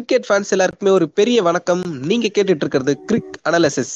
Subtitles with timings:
[0.00, 1.80] Cricket fans எல்லாருக்குமே ஒரு பெரிய வணக்கம்.
[2.10, 3.92] நீங்க கேட்டுட்டு இருக்கிறது cric analysis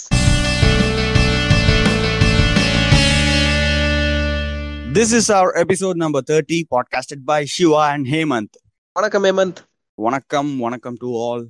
[4.97, 8.53] This is our episode number 30, podcasted by Shiva and Hemant.
[8.93, 9.61] வணக்கம் ஹேமந்த்
[9.95, 11.45] வணக்கம் வணக்கம் டு ஆல்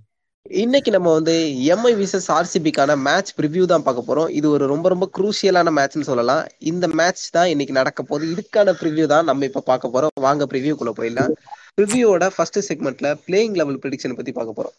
[0.50, 1.34] இன்னைக்கு நம்ம வந்து
[1.74, 4.30] எம்ஐ விசஸ் ஆர்சிபிக்கான மேட்ச் ப்ரிவ்யூ தான் பார்க்க போறோம்.
[4.30, 6.46] இது ஒரு ரொம்ப ரொம்ப குரூசியலான மேட்ச்னு சொல்லலாம்.
[6.58, 8.32] இந்த மேட்ச் தான் இன்னைக்கு நடக்க போகுது.
[8.32, 10.14] இதுக்கான ப்ரிவ்யூ தான் நம்ம இப்ப பார்க்க போறோம்.
[10.20, 11.34] வாங்க ப்ரிவ்யூக்குள்ள போயிடலாம்.
[11.80, 14.76] ரிவ்யூவோட ஃபர்ஸ்ட் செக்மெண்ட்ல பிளேயிங் லெவல் ப்ரிடிக்ஷன் பத்தி பார்க்க போறோம்.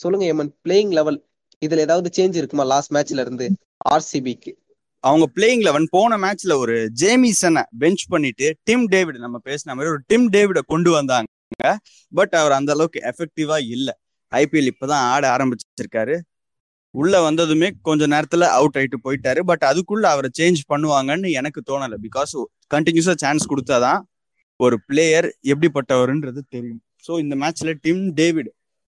[0.00, 1.18] சொல்லுங்க ஏமன் பிளேயிங் லெவல்
[1.66, 3.46] இதுல ஏதாவது சேஞ்ச் இருக்குமா லாஸ்ட் மேட்ச்ல இருந்து
[3.90, 4.52] ஆர்சிபிக்கு
[5.04, 10.02] அவங்க பிளேயிங் லெவன் போன மேட்ச்ல ஒரு ஜேமிசனை பெஞ்ச் பண்ணிட்டு டிம் டேவிட் நம்ம பேசின மாதிரி ஒரு
[10.06, 11.30] டிம் டேவிட கொண்டு வந்தாங்க.
[12.10, 13.88] பட் அவர் அந்த அளவுக்கு எஃபெக்டிவா இல்ல.
[14.32, 16.16] ஐபிஎல் இப்பதான் ஆட ஆரம்பிச்சிருக்காரு.
[16.90, 19.40] உள்ள வந்ததுமே கொஞ்ச நேரத்துல அவுட் ஆயிட்டு போயிட்டாரு.
[19.50, 21.94] பட் அதுக்குள்ள அவரை சேஞ்ச் பண்ணுவாங்கன்னு எனக்கு தோணல.
[22.06, 22.34] பிகாஸ்
[22.74, 24.00] கண்டினியூஸா சான்ஸ் கொடுத்தாதான்
[24.60, 26.82] ஒரு பிளேயர் எப்படிப்பட்டவருன்றது தெரியும்.
[27.06, 28.50] ஸோ இந்த மேட்ச்ல டிம் டேவிட்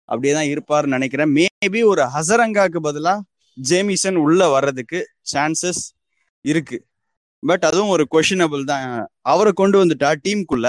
[0.09, 1.31] அப்படியே தான் இருப்பாருன்னு நினைக்கிறேன்.
[1.39, 3.15] மேபி ஒரு ஹசரங்காக்கு பதிலா
[3.57, 4.99] ஜேமிசன் உள்ள வர்றதுக்கு
[5.33, 5.83] சான்சஸ்
[6.45, 6.79] இருக்கு.
[7.43, 8.87] பட் அதுவும் ஒரு கொஷினபிள் தான்.
[9.33, 10.69] அவரை கொண்டு வந்துட்டா டீமுக்குள்ள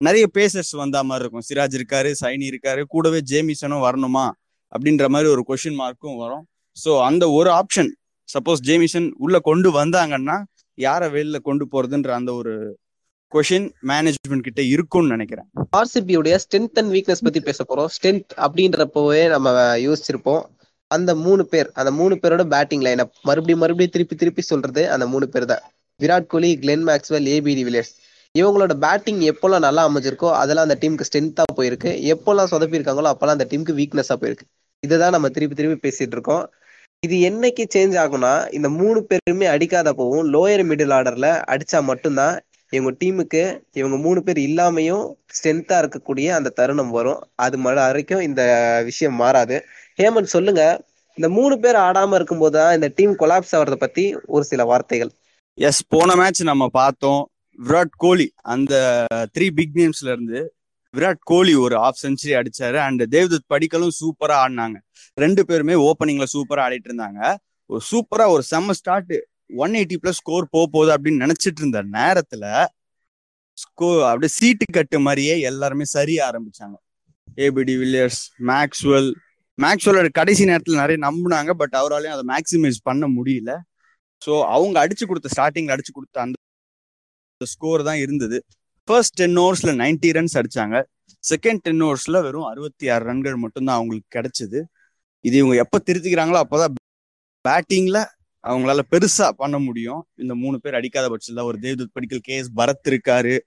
[0.00, 1.46] நிறைய பேசர்ஸ் வந்தா மாதிரி இருக்கும்.
[1.48, 4.26] சிராஜ் இருக்காரு சைனி இருக்காரு கூடவே ஜேமிசனும் வரணுமா
[4.72, 6.44] அப்படின்ற மாதிரி ஒரு கொஷின் மார்க்கும் வரும்.
[6.76, 7.90] ஸோ அந்த ஒரு ஆப்ஷன்
[8.28, 10.36] சப்போஸ் ஜேமிசன் உள்ள கொண்டு வந்தாங்கன்னா
[10.78, 12.54] யாரை வெளியில கொண்டு போறதுன்ற அந்த ஒரு
[13.32, 15.46] கொஷின் மேனேஜ்மெண்ட் கிட்ட இருக்கும்னு நினைக்கிறேன்.
[15.78, 17.88] ஆர்சிபியுடைய ஸ்ட்ரென்த் அண்ட் வீக்னஸ் பத்தி பேச போறோம்.
[17.94, 19.52] ஸ்ட்ரென்த் அப்படின்றப்பவே நம்ம
[19.86, 20.42] யோசிச்சிருப்போம்.
[20.90, 25.28] அந்த மூணு பேர் அந்த மூணு பேரோட பேட்டிங் லைன் மறுபடியும் மறுபடியும் திருப்பி திருப்பி சொல்றது அந்த மூணு
[25.28, 25.62] பேர் தான்.
[26.00, 27.94] Virat Kohli Glenn Maxwell AB Villiers
[28.34, 31.90] இவங்களோட பேட்டிங் எப்போல்லாம் நல்லா அமைஞ்சிருக்கோ அதெல்லாம் அந்த டீமுக்கு ஸ்ட்ரென்த்தா போயிருக்கு.
[32.12, 34.46] எப்போல்லாம் சொதப்பிருக்காங்களோ அப்போல்லாம் அந்த டீமுக்கு வீக்னஸா போயிருக்கு.
[34.86, 36.44] இதுதான் நம்ம திருப்பி திருப்பி பேசிட்டு இருக்கோம்.
[37.06, 42.34] இது என்னைக்கு சேஞ்ச் ஆகும்னா இந்த மூணு பேருமே அடிக்காத போவும் லோயர் மிடில் ஆர்டர்ல அடிச்சா மட்டும்தான்
[42.74, 47.22] இவங்க டீமுக்கு இவங்க மூணு பேர் இல்லாமையும் ஸ்ட்ரென்த்தா இருக்கக்கூடிய அந்த தருணம் வரும்.
[47.34, 48.42] அது மறு வரைக்கும் இந்த
[48.84, 49.64] விஷயம் மாறாது.
[50.00, 50.62] ஹேமந்த் சொல்லுங்க.
[51.14, 55.10] இந்த மூணு பேர் ஆடாம இருக்கும்போது தான் இந்த டீம் கொலாப்ஸ் ஆகிறத பத்தி ஒரு சில வார்த்தைகள்.
[55.54, 57.28] எஸ் போன மேட்ச் நம்ம பார்த்தோம்.
[57.66, 60.54] விராட் கோலி அந்த த்ரீ பிக் நேம்ஸ்ல இருந்து
[60.96, 62.74] விராட் கோலி ஒரு ஆஃப் செஞ்சுரி அடிச்சாரு.
[62.74, 64.74] அண்ட் தேவ்தத் படிக்கலும் சூப்பரா ஆடினாங்க.
[65.14, 67.34] ரெண்டு பேருமே ஓப்பனிங்ல சூப்பரா ஆடிட்டு இருந்தாங்க.
[67.66, 69.12] ஒரு சூப்பரா ஒரு செம்ம start
[69.50, 72.44] one eighty plus score போக போகுது அப்படின்னு நினைச்சிட்டு இருந்த நேரத்துல
[73.58, 76.76] ஸ்கோ அப்படியே சீட்டு கட்டு மாதிரியே எல்லாருமே சரிய ஆரம்பிச்சாங்க.
[77.36, 79.10] ஏபிடி வில்லியர்ஸ் மேக்ஸ்வெல்
[79.58, 83.52] மேக்ஸ்வெல் கடைசி நேரத்துல நிறைய நம்பினாங்க பட் அவராலையும் அதை மேக்சிமைஸ் பண்ண முடியல.
[84.26, 88.38] ஸோ அவங்க அடிச்சு கொடுத்த ஸ்டார்டிங்ல அடிச்சு கொடுத்த அந்த ஸ்கோர் தான் இருந்தது.
[88.88, 90.76] ஃபர்ஸ்ட் டென் ஓவர்ஸ்ல நைன்டி ரன்ஸ் அடிச்சாங்க.
[91.24, 94.58] செகண்ட் டென் ஓவர்ஸ்ல வெறும் அறுபத்தி ஆறு ரன்கள் மட்டும்தான் அவங்களுக்கு கிடைச்சது.
[95.20, 96.74] இது இவங்க எப்ப திருத்திக்கிறாங்களோ அப்போதான்
[97.44, 97.98] பேட்டிங்ல
[98.44, 100.06] அவங்களால பெருசா பண்ண முடியும்.
[100.14, 103.38] இந்த மூணு பேர் அடிக்காத பட்சத்தில் ஒரு தேவ்தூத் படிக்கல் கே எஸ் பரத் இருக்காரு.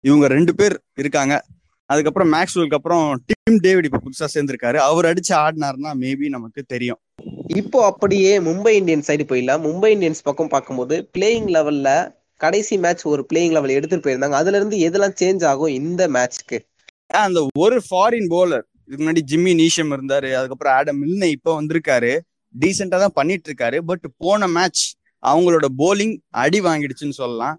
[0.00, 1.44] இவங்க ரெண்டு பேர் இருக்காங்க.
[1.86, 4.76] அதுக்கப்புறம் மேக்ஸ்வெலுக்கு அப்புறம் டிம் டேவிட் இப்ப புதுசா சேர்ந்திருக்காரு.
[4.76, 7.00] அவர் அடிச்சு ஆடினாருன்னா மேபி நமக்கு தெரியும்.
[7.46, 9.64] இப்போ அப்படியே மும்பை இந்தியன்ஸ் சைடு போயிடலாம்.
[9.68, 14.38] மும்பை இந்தியன்ஸ் பக்கம் பார்க்கும்போது பிளேயிங் லெவல்ல கடைசி மேட்ச் ஒரு பிளேயிங் லெவல் எடுத்துட்டு போயிருந்தாங்க.
[14.40, 16.58] அதுல இருந்து எதெல்லாம் சேஞ்ச் ஆகும் இந்த மேட்ச்க்கு
[17.06, 20.28] அந்த ஒரு ஃபாரின் போலர் இதுக்கு முன்னாடி ஜிம்மி நீஷம் இருந்தாரு.
[20.34, 22.18] அதுக்கப்புறம் ஆடம் மில்னை இப்ப வந்திருக்காரு.
[22.54, 24.84] டீசெண்டா தான் பண்ணிட்டு இருக்காரு பட் போன மேட்ச்
[25.22, 27.56] அவங்களோட போலிங் அடி வாங்கிடுச்சுன்னு சொல்லலாம்.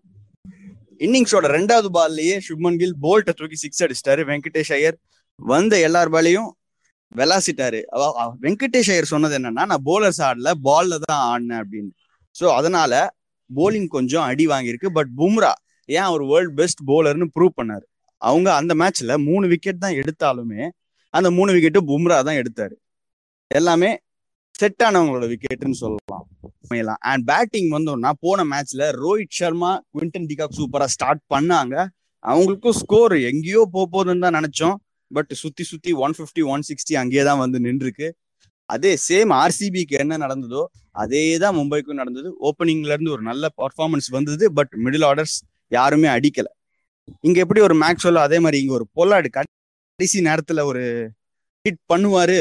[1.06, 4.22] இன்னிங்ஸோட ரெண்டாவது பால்லயே சுப்மன் கில் போல்ட்டை தூக்கி சிக்ஸ் அடிச்சிட்டாரு.
[4.30, 4.98] வெங்கடேஷ் ஐயர்
[5.40, 6.50] வந்த எல்லார் பாலையும்
[7.20, 7.80] விளாசிட்டாரு.
[8.46, 11.92] வெங்கடேஷ் ஐயர் சொன்னது என்னன்னா நான் போலர்ஸ் ஆடல பால்ல தான் ஆடினேன் அப்படின்னு.
[12.40, 12.94] ஸோ அதனால
[13.50, 14.90] போலிங் கொஞ்சம் அடி வாங்கியிருக்கு.
[14.98, 15.54] பட் பும்ரா
[15.90, 17.86] ஏன் அவர் வேர்ல்ட் பெஸ்ட் போலர்னு ப்ரூவ் பண்ணாரு?
[18.22, 20.62] அவங்க அந்த மேட்ச்ல மூணு விக்கெட் தான் எடுத்தாலுமே
[21.14, 22.76] அந்த மூணு விக்கெட்டும் பும்ரா தான் எடுத்தாரு.
[23.52, 23.90] எல்லாமே
[24.60, 26.24] செட் ஆனவங்களோட விக்கெட்னு சொல்லலாம்.
[26.62, 31.76] உண்மையெல்லாம் அண்ட் பேட்டிங் வந்தோம்னா போன மேட்ச்ல Rohit Sharma Quinton de Kock சூப்பரா ஸ்டார்ட் பண்ணாங்க.
[32.32, 34.76] அவங்களுக்கும் ஸ்கோர் எங்கேயோ போகுதுன்னு தான் நினைச்சோம்.
[35.12, 38.10] பட் சுத்தி சுத்தி ஒன் பிப்டி ஒன் சிக்ஸ்டி அங்கேயே தான் வந்து நின்றுருக்கு.
[38.70, 40.64] அதே சேம் ஆர்சிபிக்கு என்ன நடந்ததோ
[41.04, 42.30] அதே தான் மும்பைக்கும் நடந்தது.
[42.48, 44.46] ஓப்பனிங்ல இருந்து ஒரு நல்ல பர்ஃபார்மன்ஸ் வந்தது.
[44.58, 45.38] பட் மிடில் ஆர்டர்ஸ்
[45.78, 46.48] யாருமே அடிக்கல.
[47.28, 50.84] இங்க எப்படி ஒரு மேக்ஸ்வெல் அதே மாதிரி இங்க ஒரு பொல்லாடு கடைசி நேரத்துல ஒரு
[51.66, 52.40] ஹிட் பண்ணுவாரு.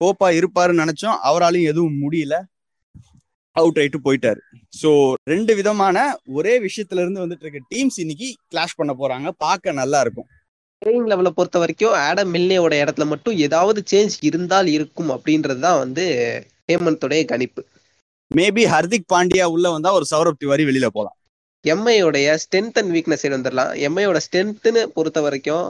[0.00, 1.18] கோப்பா இருப்பாருன்னு நினைச்சோம்.
[1.28, 2.36] அவராலையும் எதுவும் முடியல.
[3.56, 4.40] அவுட் ஆயிட்டு போயிட்டாரு.
[4.80, 4.90] ஸோ
[5.24, 5.98] ரெண்டு விதமான
[6.38, 9.28] ஒரே விஷயத்துல இருந்து வந்துட்டு இருக்க டீம்ஸ் இன்னைக்கு கிளாஷ் பண்ண போறாங்க.
[9.44, 10.28] பார்க்க நல்லா இருக்கும்.
[10.82, 16.04] பிளேயிங் லெவலை பொறுத்த வரைக்கும் ஆடம் மில்னேயோட இடத்துல மட்டும் ஏதாவது சேஞ்ச் இருந்தால் இருக்கும் அப்படின்றது தான் வந்து
[16.70, 17.62] ஹேமந்தோடைய கணிப்பு.
[18.30, 21.16] மேபி ஹர்திக் பாண்டியா உள்ள வந்தா ஒரு சௌரப் திவாரி வெளியில போலாம்.
[21.64, 25.66] எம்ஐயோடைய ஸ்ட்ரென்த் அண்ட் வீக்னஸ் வந்துடலாம் எம்ஐயோட ஸ்ட்ரென்த்னு பொறுத்த வரைக்கும்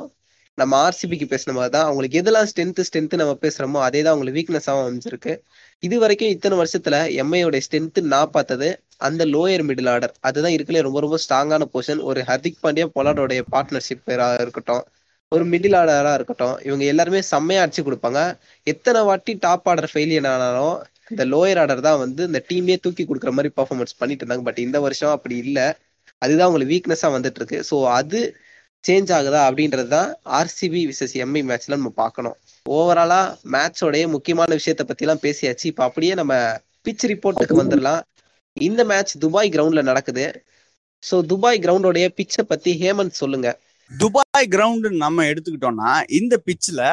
[0.58, 4.84] நம்ம ஆர்சிபிக்கு பேசின மாதிரி தான் அவங்களுக்கு எதெல்லாம் ஸ்ட்ரென்த் ஸ்ட்ரென்த் நம்ம பேசுறோமோ அதே தான் அவங்களுக்கு வீக்னஸாகவும்
[4.84, 5.32] அமைஞ்சிருக்கு.
[5.82, 8.68] இது வரைக்கும் இத்தனை வருஷத்துல எம்ஐயோட ஸ்ட்ரென்த் நான் பார்த்தது
[9.08, 14.08] அந்த லோயர் மிடில் ஆர்டர் அதுதான் இருக்கலே ரொம்ப ரொம்ப ஸ்ட்ராங்கான பொசிஷன் ஒரு ஹர்திக் பாண்டியா பொலாடோடைய பார்ட்னர்ஷிப்
[14.44, 14.84] இருக்கட்டும்
[15.32, 18.20] ஒரு மிடில் ஆர்டராக இருக்கட்டும் இவங்க எல்லாருமே செம்மையா அடிச்சு கொடுப்பாங்க.
[18.66, 20.76] எத்தனை வாட்டி டாப் ஆர்டர் ஃபெயிலியர் ஆனாலும்
[21.12, 24.44] இந்த லோயர் ஆர்டர் தான் வந்து இந்த டீமே தூக்கி கொடுக்குற மாதிரி பர்ஃபார்மன்ஸ் பண்ணிட்டு இருந்தாங்க.
[24.48, 25.66] பட் இந்த வருஷம் அப்படி இல்லை.
[26.22, 27.58] அதுதான் உங்களுக்கு வீக்னஸாக வந்துட்டு இருக்கு.
[27.70, 28.20] ஸோ அது
[28.86, 32.36] சேஞ்ச் ஆகுதா அப்படின்றது தான் ஆர்சிபி விசஸ் எம்ஐ மேட்ச்ல நம்ம பார்க்கணும்.
[32.66, 33.20] ஓவராலா
[33.54, 35.64] மேட்சோடைய முக்கியமான விஷயத்த பத்தி எல்லாம் பேசியாச்சு.
[35.72, 36.34] இப்போ அப்படியே நம்ம
[36.86, 38.02] பிச் ரிப்போர்ட்டுக்கு வந்துடலாம்
[38.56, 40.26] இந்த மேட்ச் துபாய் கிரவுண்ட்ல நடக்குது.
[41.02, 43.48] ஸோ துபாய் கிரவுண்டோடைய பிச்சை பத்தி ஹேமந்த் சொல்லுங்க.
[43.90, 46.86] துபாய் கிரவுண்ட் நம்ம எடுத்துக்கிட்டோம்னா இந்த பிச்சில்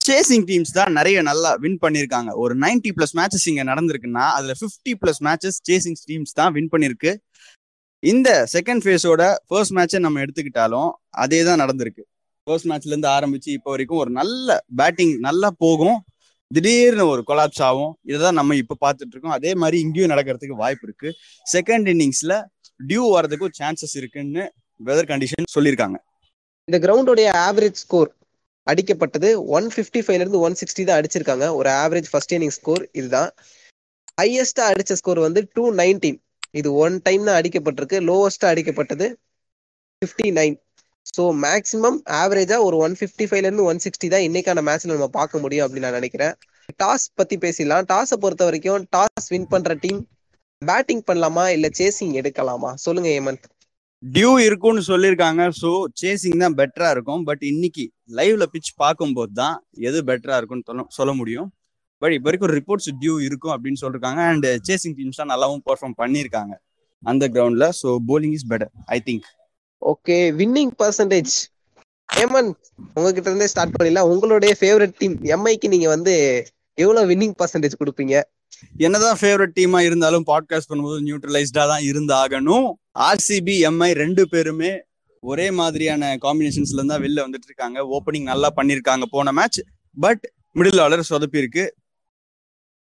[0.00, 2.30] சேசிங் டீம்ஸ் தான் நிறைய நல்லா வின் பண்ணியிருக்காங்க.
[2.42, 7.12] ஒரு 90 பிளஸ் மேட்சஸ் இங்கே நடந்திருக்குன்னா அதுல 50 பிளஸ் மேட்சஸ் சேசிங் டீம்ஸ் தான் வின் பண்ணிருக்கு
[8.02, 10.90] இந்த செகண்ட் ஃபேஸோட ஃபர்ஸ்ட் மேட்சை நம்ம எடுத்துக்கிட்டாலும்
[11.22, 12.02] அதே தான் நடந்திருக்கு
[12.46, 15.98] ஃபர்ஸ்ட் மேட்ச்ல இருந்து ஆரம்பிச்சு இப்போ வரைக்கும் ஒரு நல்ல பேட்டிங் நல்லா போகும்.
[16.50, 17.90] திடீர்னு ஒரு கொலாப்ஸ் ஆகும்.
[18.10, 19.34] இதுதான் நம்ம இப்போ பார்த்துட்டு இருக்கோம்.
[19.38, 21.08] அதே மாதிரி இங்கேயும் நடக்கிறதுக்கு வாய்ப்பு இருக்கு.
[21.54, 22.36] செகண்ட் இன்னிங்ஸ்ல
[22.80, 24.44] டியூ வர்றதுக்கும் சான்சஸ் இருக்குன்னு
[24.80, 25.98] வெதர் கண்டிஷன் சொல்லியிருக்காங்க.
[26.68, 28.10] இந்த கிரவுண்டோடைய ஆவரேஜ் ஸ்கோர்
[28.66, 29.28] அடிக்கப்பட்டது
[29.58, 31.46] ஒன் ஃபிஃப்டி ஃபைவ்ல இருந்து ஒன் சிக்ஸ்டி தான் அடிச்சிருக்காங்க.
[31.58, 33.30] ஒரு ஆவரேஜ் ஃபர்ஸ்ட் இன்னிங் ஸ்கோர் இதுதான்.
[34.20, 36.18] ஹையஸ்டா அடிச்ச ஸ்கோர் வந்து டூ நைன்டீன்
[36.50, 37.98] இது ஒன் டைம் தான் அடிக்கப்பட்டிருக்கு.
[38.08, 39.14] லோவஸ்டா அடிக்கப்பட்டது
[40.02, 40.56] ஃபிஃப்டி நைன்
[41.16, 45.38] ஸோ மேக்ஸிமம் ஆவரேஜா ஒரு ஒன் ஃபிஃப்டி ஃபைவ்ல இருந்து ஒன் சிக்ஸ்டி தான் இன்னைக்கான மேட்ச்ல நம்ம பார்க்க
[45.38, 46.34] முடியும் அப்படின்னு நான் நினைக்கிறேன்.
[46.82, 47.84] டாஸ் பத்தி பேசிடலாம்.
[47.92, 50.08] டாஸை பொறுத்த வரைக்கும் டாஸ் வின் பண்ற டீம்
[50.66, 51.48] பேட்டிங் பண்ணலாமா?
[51.48, 52.74] இல்ல சேசிங் எடுக்கலாமா?
[52.74, 53.46] சொல்லுங்க ஏமந்த்
[54.12, 55.50] டியூ இருக்கும்னு சொல்லியிருக்காங்க.
[55.62, 57.24] ஸோ சேசிங் தான் பெட்டரா இருக்கும்.
[57.24, 61.52] பட் இன்னைக்கு லைவ்ல பிச் பார்க்கும்போது தான் எது பெட்டரா இருக்கும்னு சொல்ல- சொல்ல முடியும்.
[62.02, 64.22] பட் இப்போ வரைக்கும் ரிப்போர்ட்ஸ் டியூ இருக்கும் அப்படின்னு சொல்லிருக்காங்க.
[64.32, 66.54] அண்ட் சேசிங் டீம்ஸ் தான் நல்லாவும் பெர்ஃபார்ம் பண்ணியிருக்காங்க
[67.02, 69.26] அந்த கிரவுண்ட்ல so bowling is better I think
[69.82, 71.34] okay winning percentage
[72.08, 72.48] Yemen
[72.96, 74.08] உங்ககிட்ட இருந்தே ஸ்டார்ட் பண்ணிடலாம்.
[74.12, 76.14] உங்களுடைய ஃபேவரட் டீம் எம்ஐக்கு நீங்க வந்து
[76.82, 78.14] எவ்வளவு வின்னிங் பர்சன்டேஜ் கொடுப்பீங்க?
[78.84, 82.68] என்னதான் ஃபேவரட் டீமா இருந்தாலும் பாட்காஸ்ட் பண்ணும்போது நியூட்ரலைஸ்டா தான் இருந்தாகணும்.
[83.08, 84.72] ஆர்சிபி எம்ஐ ரெண்டு பேருமே
[85.22, 87.78] ஒரே மாதிரியான காம்பினேஷன்ஸ்ல இருந்தா வெளில வந்துட்டு இருக்காங்க.
[87.96, 89.60] ஓப்பனிங் நல்லா பண்ணிருக்காங்க போன மேட்ச்
[89.96, 90.24] பட்
[90.58, 91.64] மிடில் ஆர்டர் சொதப்பி இருக்கு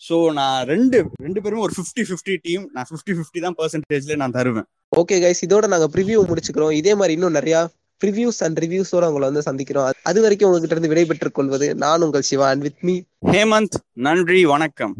[0.09, 4.31] ஸோ நான் ரெண்டு ரெண்டு பேருமே ஒரு 50 50 டீம் நான் 50 50 தான் பர்சன்டேஜ்ல நான்
[4.31, 4.63] தருவேன்.
[4.95, 6.71] ஓகே கைஸ் இதோட நாங்க ப்ரிவியூ முடிச்சுக்கிறோம்.
[6.71, 7.69] இதே மாதிரி இன்னும் நிறைய
[8.05, 9.89] ப்ரிவியூஸ் அண்ட் ரிவ்யூஸோட உங்களை வந்து சந்திக்கிறோம்.
[9.89, 14.45] அது- அது வரைக்கும் உங்ககிட்ட இருந்து விடைபெற்றுக் கொள்வது நான் உங்கள் Siva and with me Hemant நன்றி
[14.45, 14.95] வணக்கம்.